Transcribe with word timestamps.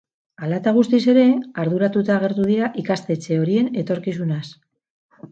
Hala 0.45 0.55
eta 0.59 0.71
guztiz 0.75 0.99
ere, 1.11 1.25
arduratuta 1.63 2.15
agertu 2.15 2.45
dira 2.51 2.69
ikastetxe 2.85 3.37
horien 3.41 3.69
etorkizunaz. 3.83 4.41